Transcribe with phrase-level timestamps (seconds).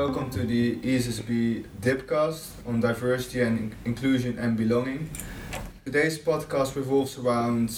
[0.00, 5.10] welcome to the ESSB Dipcast on diversity and inclusion and belonging.
[5.84, 7.68] Today's podcast revolves around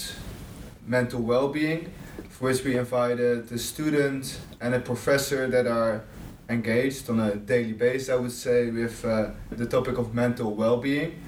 [0.87, 1.91] mental well-being,
[2.29, 6.05] for which we invited a student and a professor that are
[6.47, 11.21] engaged on a daily basis, I would say, with uh, the topic of mental well-being.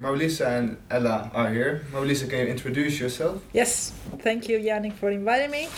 [0.00, 1.84] Marlisa and Ella are here.
[1.92, 3.44] Marlisa, can you introduce yourself?
[3.52, 5.68] Yes, thank you, Yannick, for inviting me.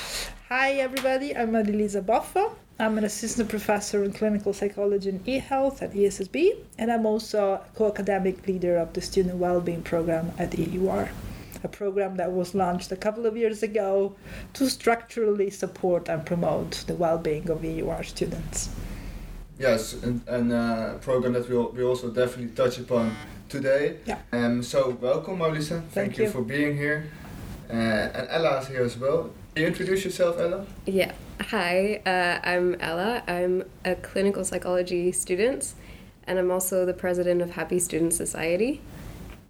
[0.48, 1.36] Hi, everybody.
[1.36, 2.54] I'm Marilisa Boffo.
[2.80, 7.60] I'm an assistant professor in clinical psychology and e-health at ESSB, and I'm also a
[7.74, 11.10] co-academic leader of the student well-being program at EUR,
[11.62, 14.16] a program that was launched a couple of years ago
[14.54, 18.70] to structurally support and promote the well-being of EUR students.
[19.58, 23.14] Yes, and, and uh, a program that we'll, we also definitely touch upon
[23.50, 23.98] today.
[24.06, 24.20] Yeah.
[24.32, 25.82] Um, so welcome, Marlisa.
[25.82, 26.24] Thank, Thank you.
[26.24, 26.30] you.
[26.30, 27.10] for being here.
[27.68, 29.30] Uh, and Ella is here as well.
[29.54, 30.64] Can you introduce yourself, Ella?
[30.86, 31.12] Yeah.
[31.40, 33.24] Hi, uh, I'm Ella.
[33.26, 35.74] I'm a clinical psychology student,
[36.24, 38.80] and I'm also the president of Happy Student Society.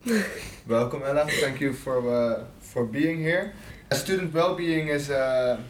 [0.66, 1.26] Welcome, Ella.
[1.28, 3.52] Thank you for uh, for being here.
[3.92, 5.62] Student well-being is a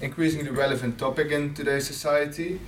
[0.00, 2.58] increasingly relevant topic in today's society.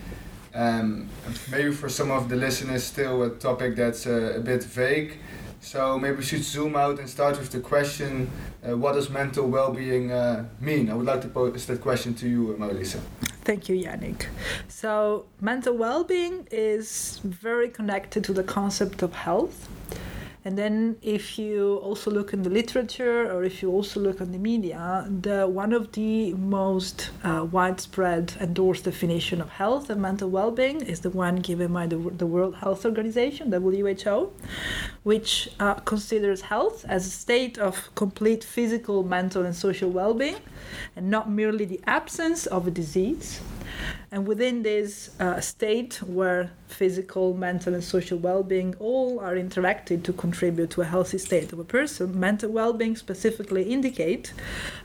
[0.55, 1.09] Um,
[1.50, 5.19] maybe for some of the listeners, still a topic that's uh, a bit vague.
[5.61, 8.31] So maybe we should zoom out and start with the question:
[8.67, 10.91] uh, What does mental well-being uh, mean?
[10.91, 13.01] I would like to pose that question to you, Marisa.
[13.45, 14.27] Thank you, Yannick.
[14.69, 19.69] So, mental well being is very connected to the concept of health.
[20.47, 24.31] And then, if you also look in the literature or if you also look on
[24.31, 30.28] the media, the one of the most uh, widespread endorsed definition of health and mental
[30.28, 34.33] well-being is the one given by the, the World Health Organization (WHO),
[35.03, 40.37] which uh, considers health as a state of complete physical, mental, and social well-being,
[40.94, 43.41] and not merely the absence of a disease.
[44.10, 50.02] And within this uh, state where physical, mental, and social well being all are interacted
[50.04, 54.32] to contribute to a healthy state of a person, mental well being specifically indicate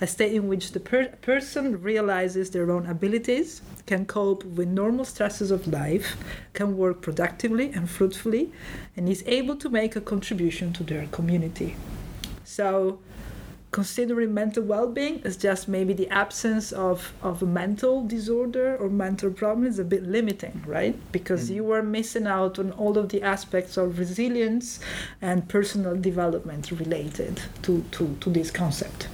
[0.02, 5.06] a state in which the per- person realizes their own abilities, can cope with normal
[5.06, 6.18] stresses of life,
[6.54, 8.52] can work productively and fruitfully,
[8.96, 11.76] and is able to make a contribution to their community.
[12.44, 13.00] So,
[13.72, 19.30] considering mental well-being as just maybe the absence of, of a mental disorder or mental
[19.32, 21.56] problem is a bit limiting right because Mm.
[21.56, 24.80] you are missing out on all of the aspects of resilience
[25.22, 29.08] and personal development related to, to, to this concept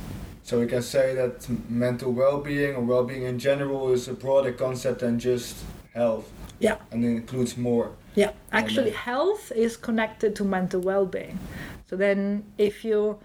[0.43, 4.99] So we can say that mental well-being or well-being in general is a broader concept
[4.99, 5.55] than just
[5.95, 6.29] health.
[6.59, 6.77] Yeah.
[6.91, 7.87] And it includes more.
[8.15, 11.39] Yeah, actually, health is connected to mental well being.
[11.89, 13.17] So then, if you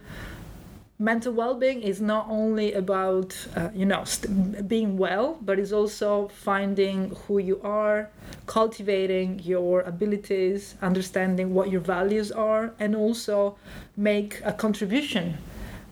[1.00, 6.28] mental well-being is not only about uh, you know st- being well but it's also
[6.28, 8.10] finding who you are
[8.46, 13.56] cultivating your abilities understanding what your values are and also
[13.96, 15.38] make a contribution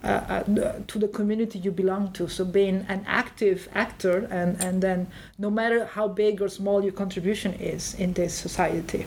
[0.04, 0.42] uh, uh,
[0.86, 2.28] to the community you belong to.
[2.28, 5.08] So being an active actor and and then
[5.38, 9.06] no matter how big or small your contribution is in this society.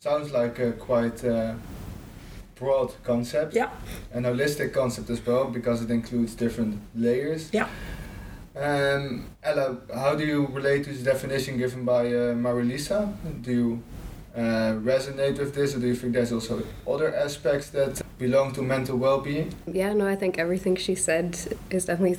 [0.00, 1.54] Sounds like a quite uh,
[2.58, 3.54] broad concept.
[3.54, 3.70] yeah
[4.12, 7.50] An holistic concept as well because it includes different layers.
[7.52, 7.68] Yeah.
[8.56, 13.12] Um, Ella, how do you relate to the definition given by uh, Marilisa?
[13.42, 13.82] Do you
[14.36, 18.62] uh, resonate with this or do you think there's also other aspects that belong to
[18.62, 19.54] mental well-being?
[19.66, 21.38] Yeah, no, I think everything she said
[21.70, 22.18] is definitely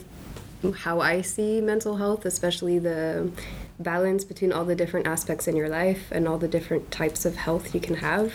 [0.76, 3.32] how I see mental health, especially the
[3.80, 7.36] balance between all the different aspects in your life and all the different types of
[7.36, 8.34] health you can have.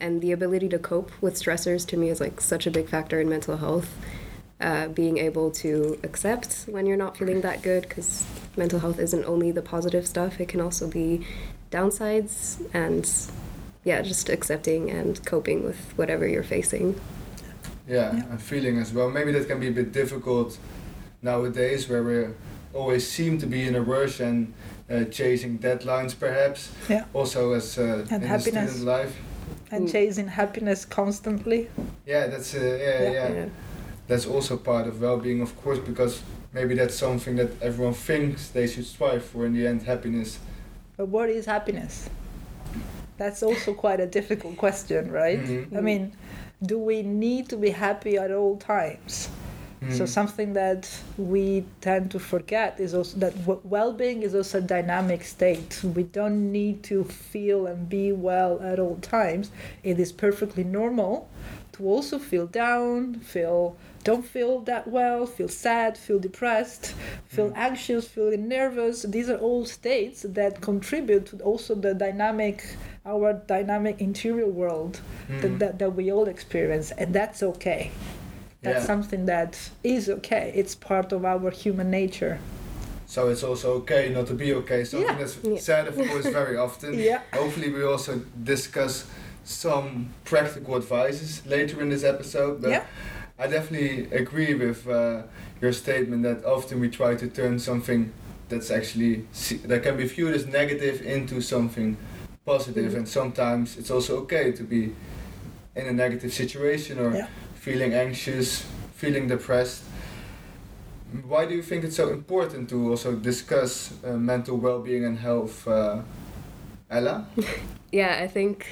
[0.00, 3.20] And the ability to cope with stressors to me is like such a big factor
[3.20, 3.90] in mental health.
[4.60, 8.24] Uh, being able to accept when you're not feeling that good, because
[8.56, 11.26] mental health isn't only the positive stuff, it can also be
[11.70, 13.10] downsides and
[13.84, 16.98] yeah, just accepting and coping with whatever you're facing.
[17.86, 18.30] Yeah, Yeah.
[18.30, 19.10] and feeling as well.
[19.10, 20.56] Maybe that can be a bit difficult
[21.20, 22.26] nowadays where we
[22.72, 24.54] always seem to be in a rush and
[24.90, 26.70] uh, chasing deadlines perhaps.
[26.88, 27.04] Yeah.
[27.12, 28.44] Also as uh, And in happiness.
[28.44, 29.16] the student life.
[29.70, 29.92] And Mm.
[29.92, 31.68] chasing happiness constantly
[32.06, 33.12] Yeah, that's uh, yeah, Yeah.
[33.12, 33.48] yeah, Yeah.
[34.06, 36.20] That's also part of well-being, of course, because
[36.52, 39.46] maybe that's something that everyone thinks they should strive for.
[39.46, 40.38] In the end, happiness.
[40.98, 42.10] But what is happiness?
[43.16, 45.40] That's also quite a difficult question, right?
[45.42, 45.76] Mhm.
[45.78, 46.12] I mean,
[46.62, 49.30] do we need to be happy at all times?
[49.90, 50.08] So Mm.
[50.08, 50.88] something that
[51.18, 53.34] we tend to forget is also that
[53.64, 55.80] well-being is also a dynamic state.
[55.94, 59.50] We don't need to feel and be well at all times.
[59.82, 61.28] It is perfectly normal
[61.72, 66.94] to also feel down, feel don't feel that well, feel sad, feel depressed,
[67.26, 67.56] feel Mm.
[67.56, 69.02] anxious, feeling nervous.
[69.02, 72.62] These are all states that contribute to also the dynamic
[73.06, 75.40] our dynamic interior world Mm.
[75.42, 77.90] that, that, that we all experience and that's okay
[78.64, 78.86] that's Yeah.
[78.86, 79.52] something that
[79.82, 82.38] is okay it's part of our human nature
[83.06, 84.82] So it's also okay not to be okay.
[84.84, 85.18] Something Yeah.
[85.20, 85.58] that's Yeah.
[85.68, 86.90] said, of course, very often.
[86.98, 88.12] yeah Hopefully, we also
[88.54, 89.04] discuss
[89.44, 89.88] some
[90.24, 92.54] practical advices later in this episode.
[92.62, 92.84] But Yeah.
[93.38, 95.22] I definitely agree with uh,
[95.62, 98.10] your statement that often we try to turn something
[98.48, 99.14] that's actually
[99.68, 101.96] that can be viewed as negative into something
[102.46, 102.96] positive, Mhm.
[102.98, 104.82] and sometimes it's also okay to be
[105.76, 107.26] in a negative situation or Yeah.
[107.64, 109.82] Feeling anxious, feeling depressed.
[111.22, 115.66] Why do you think it's so important to also discuss uh, mental well-being and health,
[115.66, 116.02] uh,
[116.90, 117.26] Ella?
[117.92, 118.66] Yeah, I think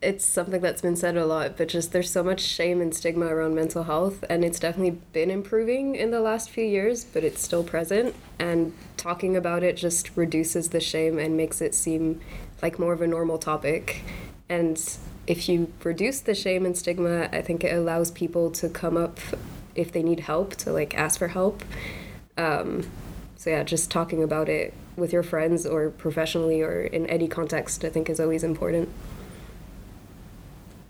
[0.00, 3.26] it's something that's been said a lot, but just there's so much shame and stigma
[3.26, 7.42] around mental health, and it's definitely been improving in the last few years, but it's
[7.42, 8.14] still present.
[8.38, 12.20] And talking about it just reduces the shame and makes it seem
[12.62, 14.02] like more of a normal topic.
[14.48, 14.78] And
[15.26, 19.18] if you reduce the shame and stigma, I think it allows people to come up
[19.74, 21.64] if they need help to like ask for help.
[22.36, 22.90] Um,
[23.36, 27.84] so yeah, just talking about it with your friends or professionally or in any context,
[27.84, 28.88] I think is always important.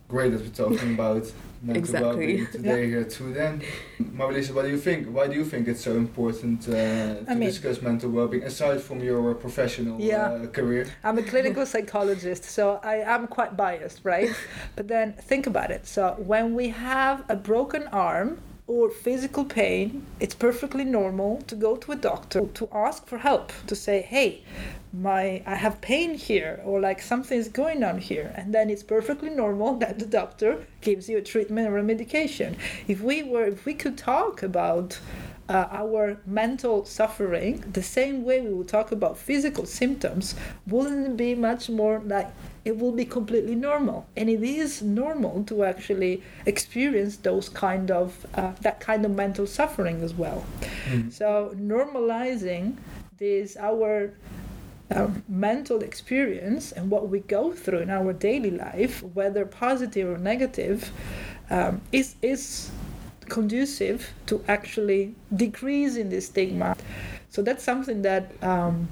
[0.09, 1.25] Great that we're talking about
[1.63, 2.09] mental Exactly.
[2.09, 3.33] well-being today here too.
[3.33, 3.63] Then,
[3.99, 5.09] Marilisa, what do you think?
[5.09, 8.83] Why do you think it's so important uh, to I mean- discuss mental well-being aside
[8.83, 10.27] from your professional Yeah.
[10.27, 10.87] uh, career?
[11.05, 14.31] i'm a clinical psychologist so i am quite biased right
[14.77, 20.07] but then think about it so when we have a broken arm or physical pain
[20.21, 24.43] it's perfectly normal to go to a doctor to ask for help to say hey
[24.95, 28.33] my i have pain here or like something's going on here.
[28.37, 32.57] And then it's perfectly normal that the doctor gives you a treatment or a medication.
[32.87, 34.99] If we were if we could talk about
[35.49, 40.35] uh, our mental suffering the same way we would talk about physical symptoms
[40.67, 42.31] wouldn't it be much more like
[42.65, 48.27] it will be completely normal and it is normal to actually experience those kind of
[48.35, 50.45] uh, that kind of mental suffering as well
[50.89, 51.13] Mm.
[51.13, 52.77] so normalizing
[53.17, 54.13] this our
[54.91, 60.19] um, mental experience and what we go through in our daily life, whether positive or
[60.19, 60.91] negative,
[61.51, 62.71] um, is is
[63.29, 66.77] conducive to actually decreasing the stigma.
[67.31, 68.89] So that's something that um,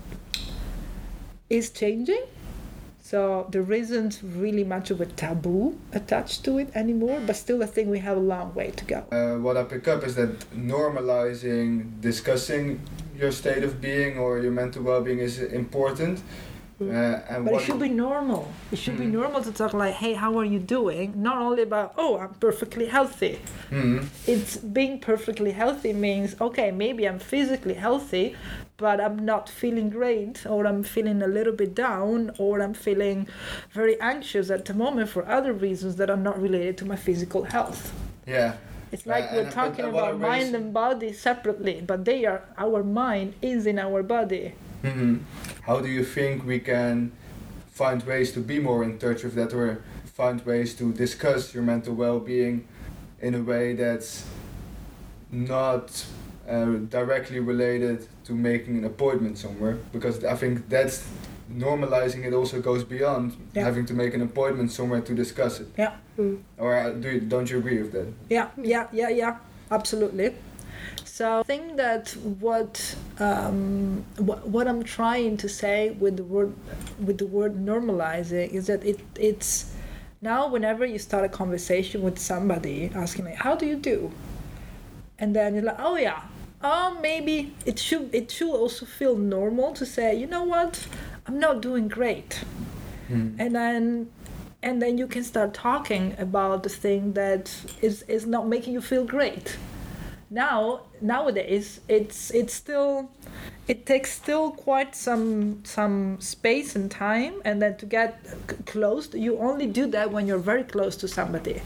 [1.51, 2.23] is changing.
[3.13, 7.67] So there isn't really much of a taboo attached to it anymore, but still I
[7.67, 9.05] think we have a long way to go.
[9.13, 12.81] Uh, what I pick up is that normalizing, discussing
[13.15, 16.23] your state of being or your mental well-being is important.
[16.81, 16.85] Uh,
[17.29, 18.49] and But it should be normal.
[18.73, 19.13] It should be Mhm.
[19.13, 22.87] normal to talk like, "Hey, how are you doing?" Not only about, "Oh, I'm perfectly
[22.87, 23.39] healthy."
[23.71, 24.07] Mhm.
[24.27, 28.35] It's being perfectly healthy means, okay, maybe I'm physically healthy,
[28.79, 33.29] but I'm not feeling great, or I'm feeling a little bit down, or I'm feeling
[33.73, 37.45] very anxious at the moment for other reasons that are not related to my physical
[37.45, 37.93] health.
[38.27, 38.55] Yeah.
[38.91, 43.35] It's like Uh, we're talking about mind and body separately, but they are our mind
[43.41, 44.53] is in our body.
[44.83, 45.21] Mhm.
[45.63, 47.13] How do you think we can
[47.73, 51.63] find ways to be more in touch with that or find ways to discuss your
[51.63, 52.65] mental well-being
[53.21, 54.25] in a way that's
[55.31, 56.05] not
[56.49, 61.09] uh, directly related to making an appointment somewhere because I think that's
[61.51, 63.65] normalizing it also goes beyond Yeah.
[63.65, 65.69] having to make an appointment somewhere to discuss it.
[65.79, 65.93] Yeah.
[66.19, 66.39] Mm.
[66.59, 68.07] Or uh, do you, don't you agree with that?
[68.29, 69.37] Yeah, yeah, yeah, yeah,
[69.71, 70.35] absolutely.
[71.13, 72.09] So I think that
[72.41, 76.55] what um, what, what I'm trying to say with the word
[76.99, 79.75] with the word normalizing is that it it's
[80.23, 84.11] now whenever you start a conversation with somebody asking like how do you do,
[85.19, 86.23] and then you're like oh yeah
[86.63, 90.89] oh maybe it should it should also feel normal to say you know what?
[91.27, 92.43] I'm not doing great
[93.09, 93.37] Hmm.
[93.39, 94.11] and then
[94.63, 98.81] and then you can start talking about the thing that is is not making you
[98.81, 99.59] feel great
[100.33, 103.11] now nowadays it's it's still
[103.69, 109.13] it takes still quite some some space and time and then to get c- close
[109.13, 111.61] you only do that when you're very close to somebody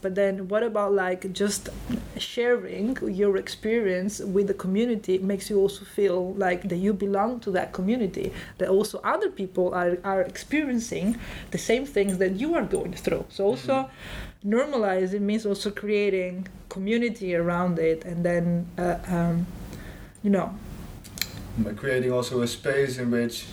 [0.00, 1.68] but then what about like just
[2.16, 7.50] sharing your experience with the community makes you also feel like that you belong to
[7.50, 11.18] that community that also other people are, are experiencing
[11.50, 14.29] the same things that you are going through so also mm-hmm.
[14.44, 19.46] Normalize it means also creating community around it and then uh, um,
[20.22, 20.54] you know
[21.76, 23.46] creating also a space in which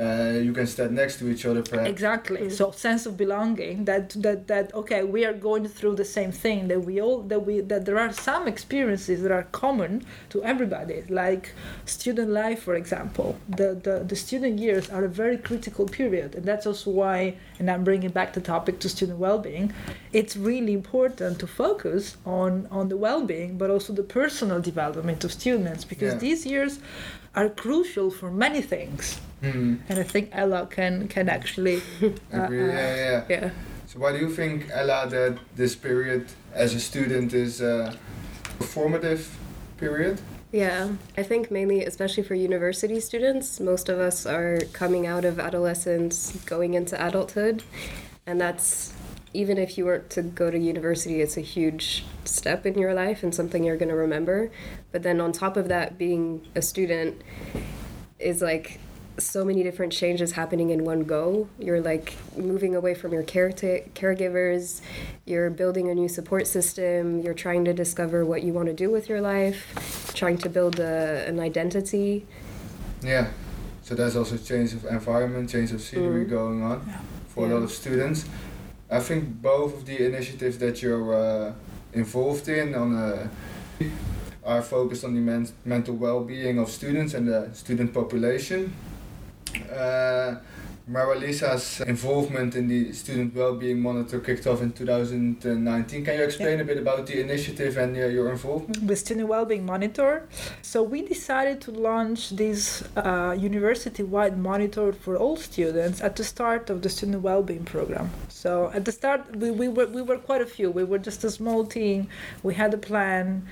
[0.00, 1.88] uh, you can stand next to each other perhaps.
[1.88, 2.52] exactly mm.
[2.52, 6.68] so sense of belonging that that that okay we are going through the same thing
[6.68, 11.02] that we all that we that there are some experiences that are common to everybody
[11.10, 11.52] like
[11.84, 16.44] student life for example the the, the student years are a very critical period and
[16.46, 19.70] that's also why and i'm bringing back the topic to student well-being
[20.12, 25.32] it's really important to focus on on the well-being but also the personal development of
[25.32, 26.18] students because yeah.
[26.18, 26.80] these years
[27.34, 29.78] are crucial for many things Mm.
[29.88, 31.82] And I think Ella can can actually.
[32.32, 32.66] Uh, Agree.
[32.66, 33.24] yeah, uh, yeah.
[33.28, 33.50] Yeah.
[33.86, 37.96] So why do you think Ella that this period as a student is a
[38.60, 39.36] formative
[39.78, 40.20] period?
[40.52, 45.38] Yeah, I think mainly, especially for university students, most of us are coming out of
[45.38, 47.62] adolescence, going into adulthood,
[48.26, 48.92] and that's
[49.32, 53.22] even if you weren't to go to university, it's a huge step in your life
[53.22, 54.50] and something you're going to remember.
[54.92, 57.22] But then on top of that, being a student
[58.18, 58.80] is like
[59.18, 61.48] so many different changes happening in one go.
[61.58, 64.80] You're like moving away from your care caregivers,
[65.26, 68.90] you're building a new support system, you're trying to discover what you want to do
[68.90, 72.26] with your life, trying to build a, an identity.
[73.02, 73.30] Yeah.
[73.82, 76.30] So there's also change of environment, change of scenery mm.
[76.30, 77.00] going on yeah.
[77.28, 77.52] for yeah.
[77.52, 78.24] a lot of students.
[78.90, 81.52] I think both of the initiatives that you're uh,
[81.92, 83.30] involved in on a
[84.44, 88.72] are focused on the men- mental well-being of students and the student population.
[89.70, 90.36] Uh,
[90.88, 96.04] Marilisa's involvement in the student well-being monitor kicked off in 2019.
[96.04, 96.62] Can you explain yeah.
[96.62, 98.82] a bit about the initiative and uh, your involvement?
[98.82, 100.28] With Student Wellbeing Monitor,
[100.62, 106.70] so we decided to launch this uh, university-wide monitor for all students at the start
[106.70, 108.10] of the Student Wellbeing program.
[108.28, 110.70] So at the start, we, we were we were quite a few.
[110.70, 112.08] We were just a small team.
[112.42, 113.46] We had a plan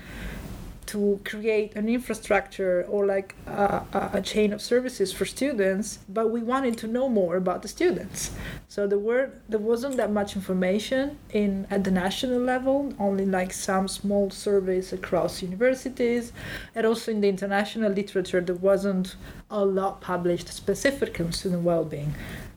[0.89, 6.41] to create an infrastructure or like a, a, chain of services for students, but we
[6.41, 8.31] wanted to know more about the students.
[8.67, 13.53] So there were there wasn't that much information in at the national level, only like
[13.53, 16.33] some small surveys across universities,
[16.73, 19.15] and also in the international literature there wasn't
[19.51, 22.15] a lot published specifically on student well-being.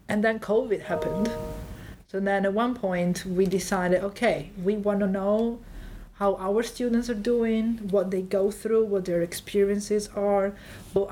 [0.08, 1.30] And then COVID happened.
[2.08, 5.60] So then at one point we decided, okay, we want to know
[6.22, 7.64] how our students are doing,
[7.94, 10.54] what they go through, what their experiences are,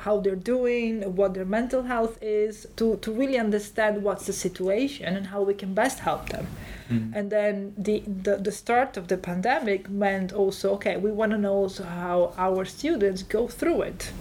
[0.07, 5.17] how they're doing, what their mental health is, to, to really understand what's the situation
[5.17, 6.47] and how we can best help them.
[6.89, 7.13] Mm.
[7.17, 11.39] And then the, the, the start of the pandemic meant also, okay, we want to
[11.39, 14.13] know also how our students go through it.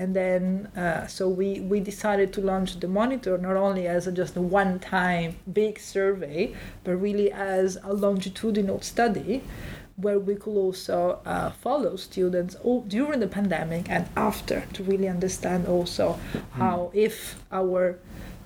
[0.00, 4.12] And then, uh, so we, we decided to launch the monitor not only as a
[4.12, 9.44] just a one time big survey, but really as a longitudinal study
[9.96, 12.56] where we could also uh, follow students
[12.88, 16.38] during the pandemic and after to really understand also hmm.
[16.60, 17.98] how if our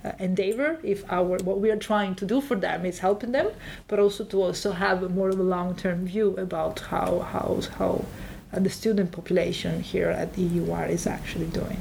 [0.05, 3.51] uh, endeavor if our what we are trying to do for them is helping them
[3.89, 8.05] but also to also have more of a long-term view about how how how
[8.53, 11.79] uh, the student population here at the EUR is actually doing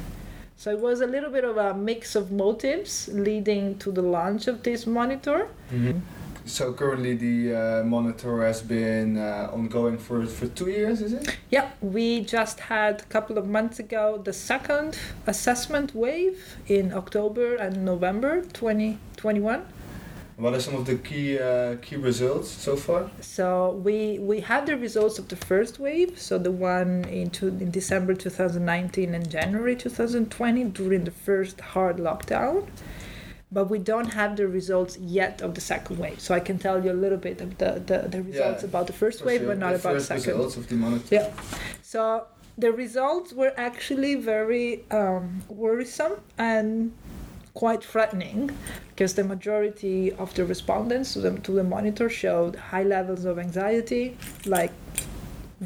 [0.57, 4.47] so it was a little bit of a mix of motives leading to the launch
[4.47, 5.99] of this monitor mm-hmm.
[6.45, 11.37] So currently the uh, monitor has been uh, ongoing for, for two years, is it?
[11.49, 17.55] Yeah, we just had a couple of months ago the second assessment wave in October
[17.55, 19.65] and November 2021.
[20.37, 23.09] What are some of the key uh, key results so far?
[23.21, 27.47] So we we have the results of the first wave, so the one in, two,
[27.47, 32.67] in December 2019 and January 2020 during the first hard lockdown
[33.55, 36.19] but we don't have the results yet of the second wave.
[36.19, 38.85] So I can tell you a little bit of the, the, the results yeah, about
[38.87, 39.47] the first wave, sure.
[39.47, 40.33] but not the about the second.
[40.33, 41.15] results of the monitor.
[41.15, 41.31] Yeah.
[41.81, 46.91] So the results were actually very um, worrisome and
[47.53, 48.51] quite threatening
[48.89, 53.39] because the majority of the respondents to the, to the monitor showed high levels of
[53.39, 54.73] anxiety, like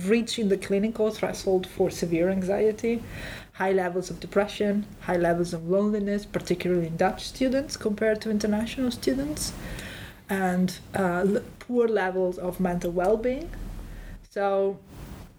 [0.05, 3.01] reaching the clinical threshold for severe anxiety,
[3.59, 8.89] high levels of depression, high levels of loneliness, particularly in Dutch students compared to international
[8.89, 9.51] students,
[10.29, 11.25] and uh,
[11.59, 13.49] poor levels of mental well being.
[14.29, 14.79] So,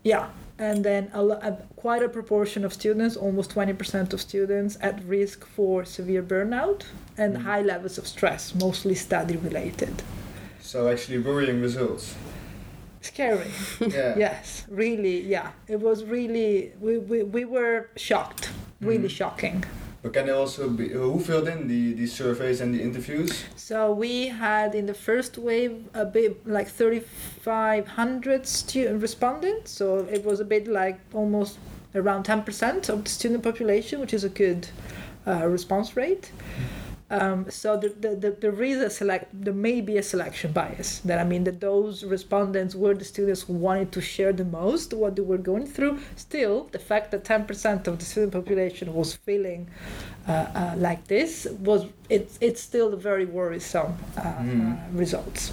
[0.04, 5.02] yeah, and then a, a, quite a proportion of students, almost 20% of students, at
[5.04, 6.82] risk for severe burnout
[7.16, 7.42] and mm.
[7.42, 10.02] high levels of stress, mostly study related.
[10.60, 12.14] So, actually, worrying results.
[13.00, 13.50] Scary.
[13.80, 14.14] Yeah.
[14.19, 15.50] yes, really, yeah.
[15.69, 19.16] It was really, we, we, we were shocked, really Mhm.
[19.16, 19.64] shocking.
[20.02, 23.45] But can there also be who filled in the, the surveys and the interviews?
[23.57, 26.69] So we had in the first wave a bit like
[27.45, 29.71] 3,500 student respondents.
[29.73, 31.59] So it was a bit like almost
[31.95, 34.69] around 10% of the student population, which is a good
[35.26, 36.30] uh, response rate.
[37.10, 41.00] Um, so the, the, the, there is a select there may be a selection bias
[41.00, 44.94] that I mean that those respondents were the students who wanted to share the most
[44.94, 45.98] what they were going through.
[46.14, 49.68] Still, the fact that 10% of the student population was feeling
[50.28, 55.52] uh, uh, like this was it's it's still very worrisome uh, uh, results.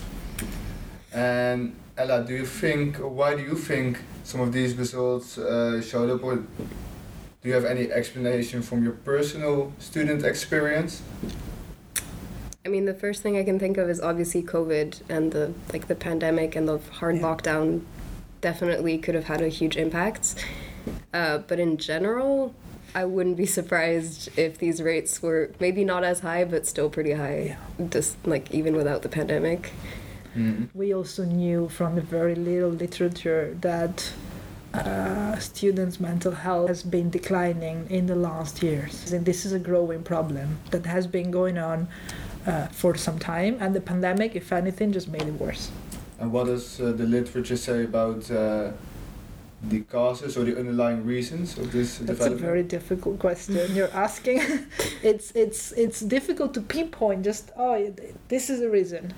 [1.12, 6.12] And Ella, do you think, why do you think some of these results uh, showed
[6.12, 6.44] up, or
[7.42, 11.02] do you have any explanation from your personal student experience?
[12.66, 15.88] I mean, the first thing I can think of is obviously COVID and the like
[15.88, 17.22] the pandemic and the hard Yeah.
[17.22, 17.82] lockdown
[18.42, 20.36] definitely could have had a huge impact.
[21.14, 22.54] Uh, but in general,
[22.94, 27.14] I wouldn't be surprised if these rates were maybe not as high, but still pretty
[27.14, 27.58] high.
[27.90, 29.72] Just like even without the pandemic.
[30.36, 30.68] Mm.
[30.74, 34.12] We also knew from the very little literature that
[34.74, 39.12] uh, students' mental health has been declining in the last years.
[39.12, 41.88] And this is a growing problem that has been going on
[42.46, 45.70] uh, for some time, and the pandemic, if anything, just made it worse.
[46.20, 48.72] And what does uh, the literature say about uh,
[49.64, 54.42] the causes or the underlying reasons of this That's a very difficult question you're asking.
[55.04, 57.94] it's it's it's difficult to pinpoint just oh
[58.28, 59.14] this is the reason.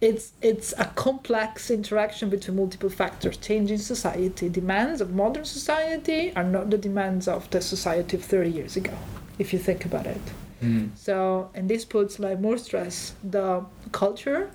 [0.00, 3.36] It's it's a complex interaction between multiple factors.
[3.36, 8.50] Changing society, demands of modern society are not the demands of the society of 30
[8.50, 8.94] years ago,
[9.38, 10.20] if you think about it.
[10.62, 10.96] Mm.
[10.96, 13.14] So, and this puts like more stress.
[13.22, 14.50] The culture,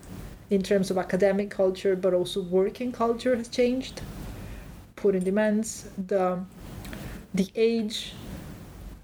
[0.49, 4.01] in terms of academic culture, but also working culture, has changed.
[4.95, 5.89] Putting demands.
[6.07, 6.39] The
[7.35, 8.13] the age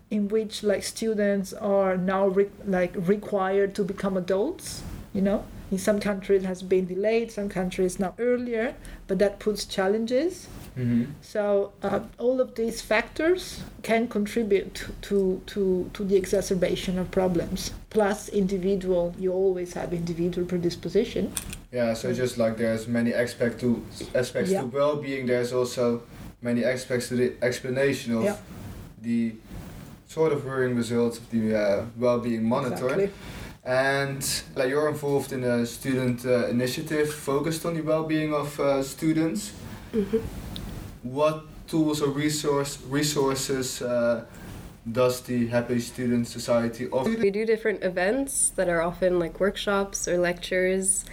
[0.10, 4.82] in which like students are now re- like required to become adults.
[5.14, 8.76] You know, in some countries it has been delayed, some countries now earlier,
[9.08, 10.48] but that puts challenges.
[10.76, 17.10] hmm So uh, all of these factors can contribute to, to, to the exacerbation of
[17.12, 17.72] problems.
[17.90, 21.32] Plus, individual, you always have individual predisposition.
[21.72, 24.62] Yeah, so just like there's many aspect to aspects Yeah.
[24.62, 26.04] to well-being, there's also
[26.42, 28.38] many aspects to the explanation of Yeah.
[29.02, 29.34] the
[30.08, 32.88] sort of worrying results of the uh, well-being monitor.
[32.90, 33.10] Exactly.
[33.64, 38.82] And like you're involved in a student uh, initiative focused on the well-being of uh,
[38.84, 39.54] students.
[39.92, 40.18] hmm
[41.04, 44.26] What tools or resource resources uh,
[44.92, 47.10] does the Happy Student Society offer?
[47.10, 51.06] We do different events that are often like workshops or lectures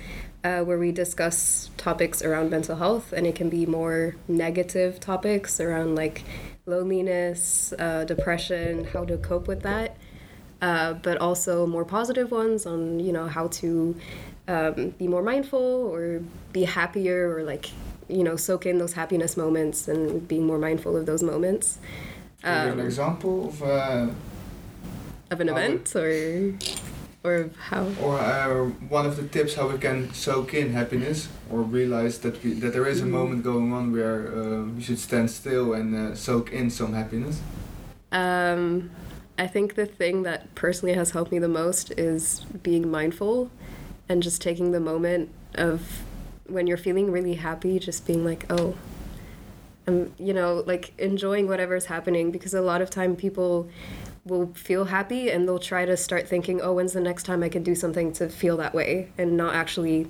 [0.44, 5.60] uh, where we discuss topics around mental health, and it can be more negative topics
[5.60, 6.24] around like
[6.66, 9.96] loneliness, uh, depression, how to cope with that,
[10.62, 13.94] uh, but also more positive ones on you know how to
[14.48, 15.60] um, be more mindful
[15.92, 16.20] or
[16.52, 17.70] be happier or like
[18.08, 21.78] you know soak in those happiness moments and being more mindful of those moments.
[22.42, 24.06] Give an Um, example of uh,
[25.30, 26.54] of an event or
[27.24, 31.60] or how or uh, one of the tips how we can soak in happiness or
[31.62, 33.10] realize that we, that there is a Mhm.
[33.10, 37.40] moment going on where uh, we should stand still and uh, soak in some happiness.
[38.12, 38.90] Um,
[39.38, 43.50] I think the thing that personally has helped me the most is being mindful
[44.08, 46.02] and just taking the moment of
[46.46, 48.74] when you're feeling really happy, just being like, oh,
[49.86, 53.68] I'm, you know, like enjoying whatever's happening because a lot of time people
[54.24, 57.48] will feel happy and they'll try to start thinking, oh, when's the next time I
[57.48, 60.08] can do something to feel that way and not actually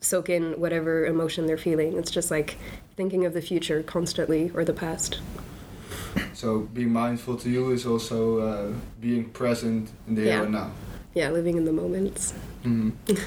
[0.00, 1.98] soak in whatever emotion they're feeling.
[1.98, 2.56] It's just like
[2.96, 5.20] thinking of the future constantly or the past.
[6.38, 10.70] So being mindful to you is also uh, being present in the here and now.
[11.12, 12.32] Yeah, living in the moments.
[12.62, 12.92] Mhm.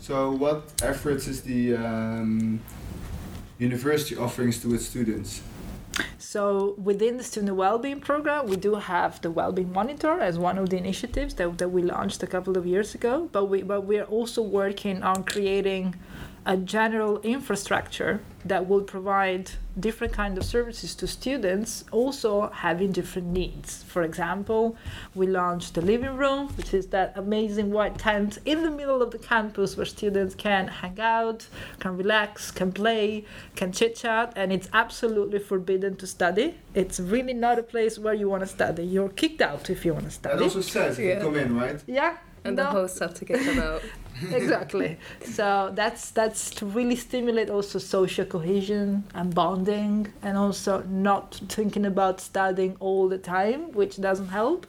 [0.00, 2.58] so what efforts is the um,
[3.60, 5.42] university offering to its students?
[6.18, 10.70] So within the student well-being program, we do have the well-being monitor as one of
[10.70, 13.28] the initiatives that, that we launched a couple of years ago.
[13.30, 15.94] But we but we are also working on creating
[16.44, 23.28] a general infrastructure that will provide different kind of services to students also having different
[23.28, 24.76] needs for example
[25.14, 29.10] we launched the living room which is that amazing white tent in the middle of
[29.12, 31.46] the campus where students can hang out
[31.78, 33.24] can relax can play
[33.54, 38.14] can chit chat and it's absolutely forbidden to study it's really not a place where
[38.14, 40.98] you want to study you're kicked out if you want to That study also says
[40.98, 41.20] you Yeah.
[41.20, 41.80] come in, right?
[41.86, 42.70] yeah And the No.
[42.70, 43.82] hosts have to kick them out.
[44.32, 44.98] exactly.
[45.24, 51.86] So that's that's to really stimulate also social cohesion and bonding, and also not thinking
[51.86, 54.66] about studying all the time, which doesn't help.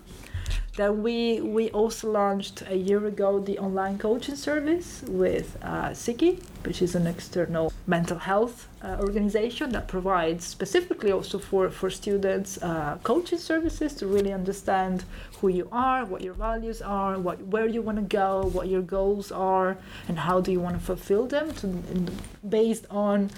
[0.75, 6.41] Then we we also launched a year ago the online coaching service with uh, Siki,
[6.65, 12.61] which is an external mental health uh, organization that provides specifically also for for students
[12.61, 15.05] uh, coaching services to really understand
[15.39, 18.81] who you are, what your values are, what where you want to go, what your
[18.81, 22.09] goals are, and how do you want to fulfill them to, in,
[22.49, 23.29] based on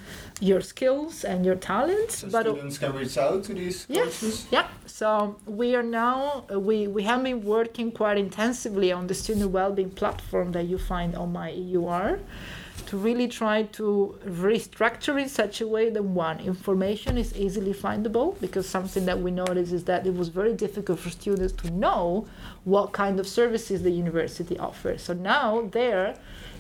[0.42, 2.20] your skills and your talents.
[2.20, 4.20] So but students can reach out to these Yes.
[4.22, 4.48] coaches.
[4.52, 4.68] Yeah.
[4.86, 9.52] So we are now uh, we we have been working quite intensively on the student
[9.52, 12.20] well-being platform that you find on my EUR
[12.88, 18.39] to really try to restructure in such a way that one information is easily findable
[18.39, 22.28] because something that we noticed is that it was very difficult for students to know
[22.63, 25.02] what kind of services the university offers.
[25.02, 26.15] So now there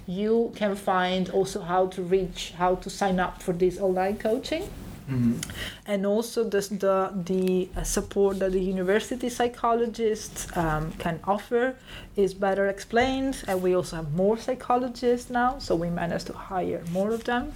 [0.07, 4.69] you can find also how to reach how to sign up for this online coaching
[5.09, 5.39] Mm-hmm.
[5.85, 11.75] and also the the, the uh, support that the university psychologists um, can offer
[12.15, 16.83] is better explained and we also have more psychologists now so we managed to hire
[16.91, 17.53] more of them.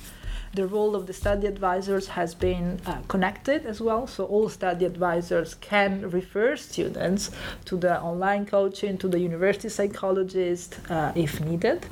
[0.53, 4.85] The role of the study advisors has been uh, connected as well so all study
[4.85, 7.31] advisors can refer students
[7.65, 11.85] to the online coaching to the university psychologist uh, if needed.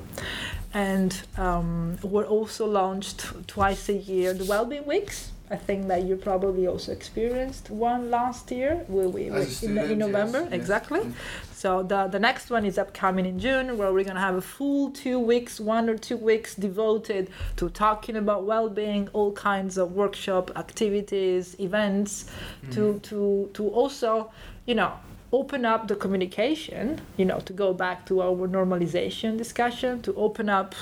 [0.74, 6.18] And um, we're also launched twice a year the wellbeing weeks I think that you
[6.18, 10.60] probably also experienced one last year we, we, a in, in November yes, yes.
[10.60, 11.00] exactly.
[11.00, 11.54] Mm-hmm.
[11.54, 14.42] So the, the next one is upcoming in June where we're going to have a
[14.42, 19.94] full two weeks one or two weeks devoted to talking about well-being all kinds of
[19.94, 22.72] workshop activities events mm-hmm.
[22.72, 24.32] to, to, to also
[24.66, 24.94] you know
[25.32, 30.50] open up the communication you know to go back to our normalization discussion to open
[30.50, 30.76] up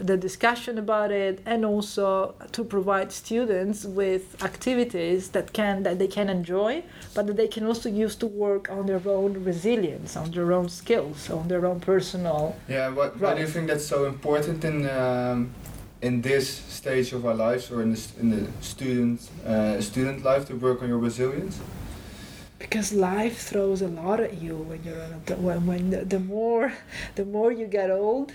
[0.00, 6.06] the discussion about it and also to provide students with activities that can that they
[6.06, 6.82] can enjoy
[7.14, 10.68] but that they can also use to work on their own resilience on their own
[10.68, 14.88] skills on their own personal Yeah, what, why do you think that's so important in
[14.88, 15.54] um,
[16.02, 16.46] in this
[16.80, 20.82] stage of our lives or in the, in the student uh, student life to work
[20.82, 21.58] on your resilience?
[22.68, 26.18] Because life throws a lot at you when you're on a, when, when the, the
[26.18, 26.72] more
[27.14, 28.32] the more you get old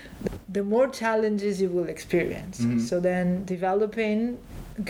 [0.48, 2.60] the more challenges you will experience.
[2.60, 2.80] Mhm.
[2.80, 4.38] so then developing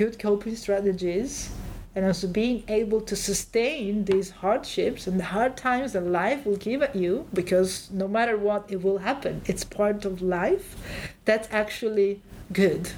[0.00, 1.50] good coping strategies
[1.94, 6.57] and also being able to sustain these hardships and the hard times that life will
[6.68, 9.42] give at you because no matter what it will happen.
[9.44, 10.66] It's part of life
[11.26, 12.88] that's actually good.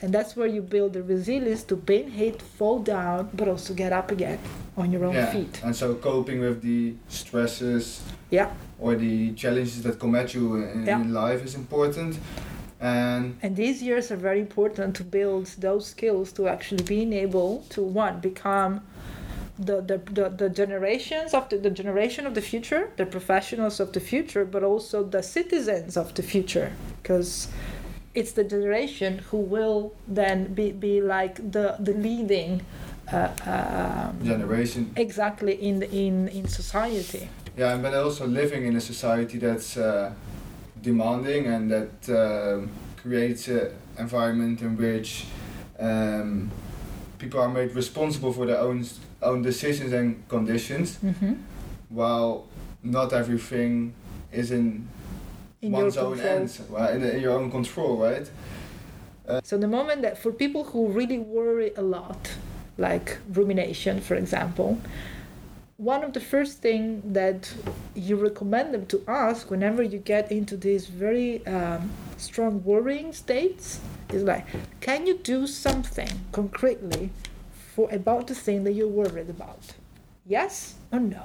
[0.00, 3.92] And that's where you build the resilience to pain hate fall down but also get
[3.92, 4.38] up again
[4.76, 9.82] on your own yeah, feet and so coping with the stresses yeah or the challenges
[9.82, 11.00] that come at you in, Yeah.
[11.00, 12.18] in life is important.
[12.80, 17.64] And And these years are very important to build those skills to actually being able
[17.74, 18.80] to one become
[19.58, 23.92] the the, the, the generations of the, the generation of the future, the professionals of
[23.92, 26.72] the future, but also the citizens of the future.
[27.00, 27.48] Because
[28.14, 32.62] it's the generation who will then be, be like the the leading
[33.12, 34.90] um, generation.
[34.96, 37.28] exactly in the, in in society.
[37.58, 40.10] Yeah, but also living in a society that's uh,
[40.82, 42.70] demanding and that um,
[43.02, 45.24] creates an environment in which
[45.78, 46.50] um,
[47.18, 48.84] people are made responsible for their own
[49.22, 51.34] own decisions and conditions, Mm-hmm.
[51.90, 52.44] while
[52.82, 53.92] not everything
[54.32, 54.88] is in,
[55.60, 56.94] In one's own hands, right?
[56.96, 58.28] in, in your own control, right?
[59.44, 62.18] So the moment that for people who really worry a lot,
[62.78, 64.78] like rumination, for example,
[65.76, 67.52] one of the first thing that
[67.94, 73.80] you recommend them to ask whenever you get into these very um, strong worrying states
[74.12, 74.46] is like,
[74.80, 77.10] can you do something concretely
[77.74, 79.74] for about the thing that you're worried about?
[80.24, 81.24] Yes or no?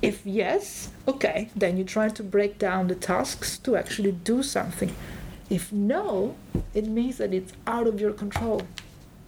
[0.00, 4.94] If yes, okay, then you try to break down the tasks to actually do something.
[5.50, 6.36] If no,
[6.72, 8.62] it means that it's out of your control.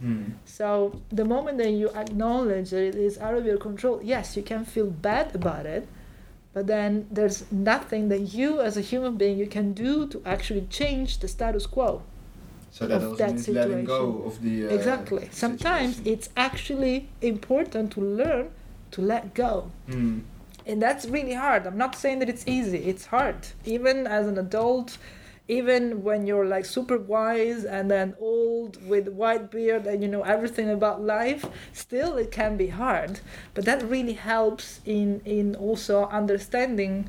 [0.00, 0.24] Hmm.
[0.44, 4.42] So the moment that you acknowledge that it is out of your control, yes, you
[4.42, 5.88] can feel bad about it,
[6.52, 10.66] but then there's nothing that you as a human being you can do to actually
[10.70, 12.02] change the status quo.
[12.70, 14.26] So that Of also that means letting go situation.
[14.26, 15.28] of the uh, exactly.
[15.32, 16.12] Sometimes situation.
[16.12, 18.50] it's actually important to learn
[18.90, 19.70] to let go.
[19.88, 20.20] Hmm.
[20.66, 21.66] And that's really hard.
[21.66, 22.78] I'm not saying that it's easy.
[22.78, 23.36] It's hard.
[23.64, 24.98] Even as an adult,
[25.48, 30.22] even when you're like super wise and then old with white beard and you know
[30.22, 33.20] everything about life, still it can be hard.
[33.54, 37.08] But that really helps in in also understanding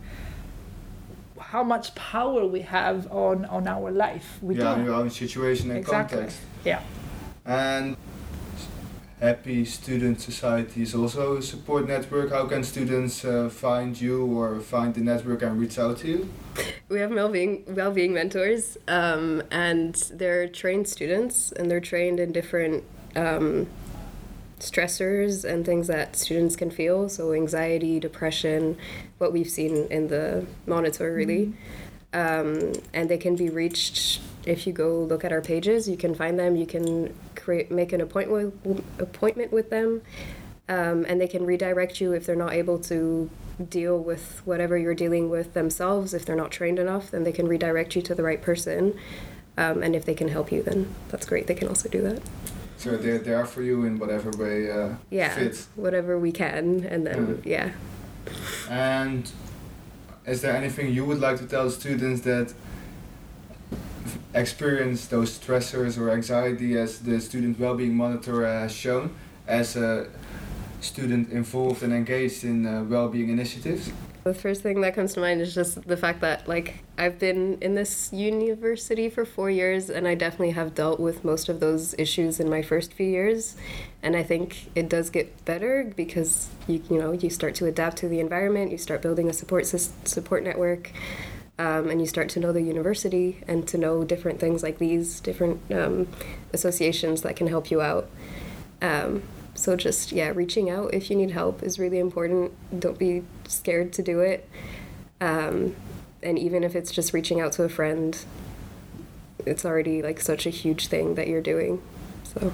[1.39, 4.38] how much power we have on on our life.
[4.41, 4.86] We yeah, don't.
[4.86, 6.17] your own situation and Exactly.
[6.17, 6.39] context.
[6.63, 6.82] Yeah.
[7.45, 7.97] And
[9.20, 12.30] Happy Student Society is also a support network.
[12.30, 16.30] How can students uh, find you or find the network and reach out to you?
[16.88, 22.84] We have well-being well-being mentors, um, and they're trained students, and they're trained in different
[23.16, 23.66] um,
[24.60, 27.10] stressors and things that students can feel.
[27.10, 28.78] So anxiety, depression,
[29.18, 31.54] what we've seen in the monitor really,
[32.14, 35.90] um, and they can be reached if you go look at our pages.
[35.90, 36.56] You can find them.
[36.56, 37.16] You can
[37.48, 38.54] create make an appointment
[39.00, 40.02] appointment with them,
[40.68, 43.30] um, and they can redirect you if they're not able to
[43.70, 46.14] deal with whatever you're dealing with themselves.
[46.14, 49.00] If they're not trained enough, then they can redirect you to the right person.
[49.58, 51.48] Um, and if they can help you, then that's great.
[51.48, 52.20] They can also do that.
[52.76, 55.70] So they're there for you in whatever way uh, Yeah, fits.
[55.76, 57.70] whatever we can, and then yeah.
[58.70, 59.32] And
[60.26, 62.54] is there anything you would like to tell students that
[64.34, 69.16] experience those stressors or anxiety as the student well-being monitor has shown
[69.48, 70.08] as a
[70.82, 73.92] student involved and engaged in uh, well-being initiatives?
[74.24, 77.58] The first thing that comes to mind is just the fact that like I've been
[77.62, 81.96] in this university for 4 years and I definitely have dealt with most of those
[81.98, 83.56] issues in my first few years
[84.04, 87.96] and I think it does get better because you you know you start to adapt
[87.98, 90.92] to the environment, you start building a support support network
[91.60, 95.20] um, and you start to know the university and to know different things like these
[95.20, 96.08] different um,
[96.54, 98.10] associations that can help you out.
[98.82, 99.24] Um,
[99.56, 102.52] so just yeah, reaching out if you need help is really important.
[102.80, 104.48] Don't be scared to do it.
[105.20, 105.76] Um,
[106.22, 108.24] and even if it's just reaching out to a friend,
[109.46, 111.82] it's already like such a huge thing that you're doing.
[112.24, 112.54] So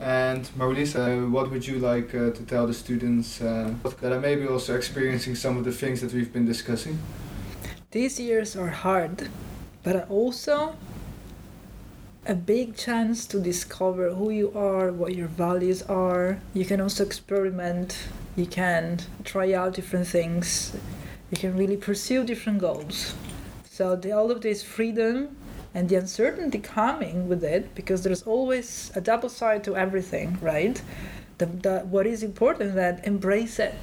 [0.00, 4.46] And Marlisa, what would you like uh, to tell the students uh, that are maybe
[4.46, 6.98] also experiencing some of the things that we've been discussing?
[7.92, 9.28] These years are hard,
[9.84, 10.74] but also
[12.26, 16.40] a big chance to discover who you are, what your values are.
[16.52, 17.96] You can also experiment,
[18.34, 20.76] you can try out different things,
[21.30, 23.14] you can really pursue different goals.
[23.70, 25.36] So, the, all of this freedom
[25.72, 30.82] and the uncertainty coming with it, because there's always a double side to everything, right?
[31.38, 33.74] The, the, what is important is that embrace it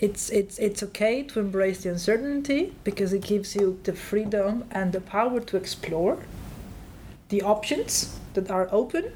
[0.00, 4.92] it's it's it's okay to embrace the uncertainty because it gives you the freedom and
[4.92, 6.18] the power to explore
[7.30, 9.12] the options that are open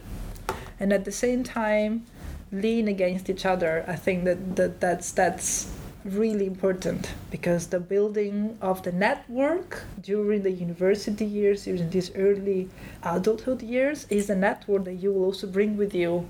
[0.80, 2.04] and at the same time
[2.50, 3.84] lean against each other.
[3.88, 5.72] I think that, that that's that's
[6.04, 12.68] really important because the building of the network during the university years during these early
[13.04, 16.28] adulthood years is a network that you will also bring with you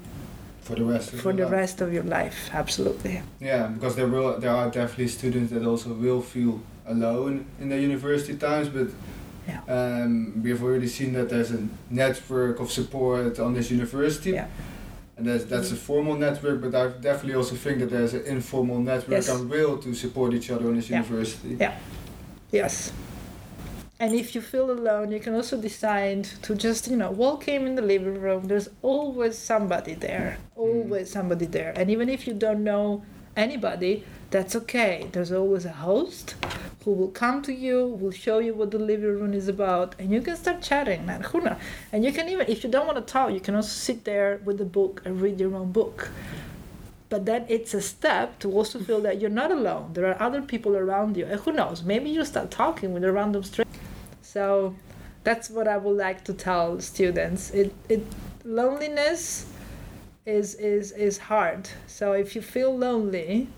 [0.62, 1.52] For the rest of for your the life?
[1.60, 5.90] rest of your life absolutely Yeah, because there will there are definitely students that also
[5.92, 8.88] will feel alone in their university times, but
[9.48, 9.60] Yeah.
[9.76, 14.30] um, we've already seen that there's a network of support on this university.
[14.30, 14.46] Yeah.
[15.16, 18.78] And that's, that's a formal network, but I definitely also think that there's an informal
[18.78, 19.28] network Yes.
[19.28, 21.02] and will to support each other on this Yeah.
[21.02, 21.56] university.
[21.60, 21.74] Yeah.
[22.52, 22.92] Yes.
[24.02, 27.68] And if you feel alone, you can also decide to just, you know, walk in
[27.68, 28.48] in the living room.
[28.48, 30.38] There's always somebody there.
[30.40, 30.60] Mm.
[30.60, 31.72] Always somebody there.
[31.76, 33.04] And even if you don't know
[33.36, 35.06] anybody, that's okay.
[35.12, 36.34] There's always a host
[36.84, 40.10] who will come to you, will show you what the living room is about, and
[40.10, 41.08] you can start chatting.
[41.08, 41.58] And who knows?
[41.92, 44.40] And you can even, if you don't want to talk, you can also sit there
[44.44, 46.10] with the book and read your own book.
[47.08, 49.92] But then it's a step to also feel that you're not alone.
[49.92, 51.26] There are other people around you.
[51.26, 51.84] And who knows?
[51.84, 53.71] Maybe you start talking with a random stranger.
[54.32, 54.74] So
[55.24, 57.50] that's what I would like to tell students.
[57.50, 58.02] It, it
[58.44, 59.46] loneliness
[60.24, 61.68] is is is hard.
[61.86, 63.48] So if you feel lonely,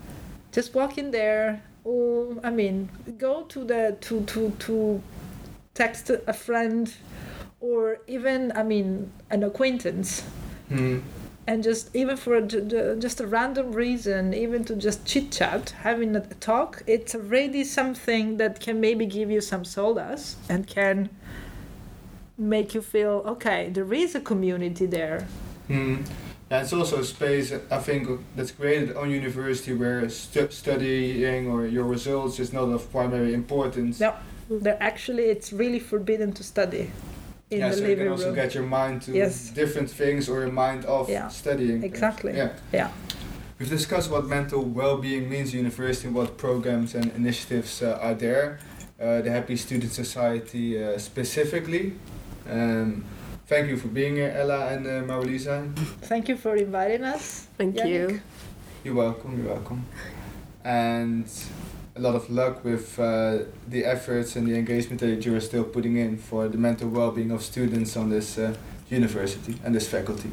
[0.51, 5.03] just walk in there or I mean go to the to to to
[5.75, 6.93] text a friend
[7.61, 10.25] or even I mean an acquaintance
[10.69, 10.99] Hmm.
[11.47, 15.31] And just even for a, ju- ju- just a random reason even to just chit
[15.31, 20.67] chat having a talk it's already something that can maybe give you some solace and
[20.67, 21.11] can
[22.39, 25.27] make you feel okay there is a community there
[25.69, 25.97] Hmm.
[26.51, 31.67] And it's also a space I think that's created on university where stu- studying or
[31.67, 33.99] your results is not of primary importance.
[33.99, 34.15] No.
[34.81, 36.91] actually it's really forbidden to study
[37.51, 39.51] in yeah, the so you can also room get your mind to Yes.
[39.51, 41.81] different things or your mind off Yeah, studying.
[41.81, 41.85] things.
[41.95, 42.33] exactly.
[42.37, 42.51] Yeah.
[42.73, 42.91] Yeah.
[43.59, 48.59] We've discussed what mental well-being means at university what programs and initiatives uh, are there.
[49.01, 51.93] Uh, the Happy Student Society uh, specifically.
[52.51, 53.05] Um,
[53.47, 55.75] thank you for being here, Ella and uh, Marilisa.
[56.03, 57.89] thank you for inviting us Thank Yannick.
[58.11, 58.21] you.
[58.85, 59.39] You're welcome.
[59.39, 59.85] You're welcome.
[60.65, 61.27] And
[61.97, 65.97] a lot of luck with uh, the efforts and the engagement that you're still putting
[65.97, 68.55] in for the mental well-being of students on this uh,
[68.91, 70.31] university and this faculty.